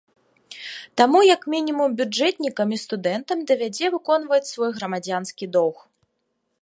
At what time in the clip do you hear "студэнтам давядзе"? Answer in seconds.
2.85-3.85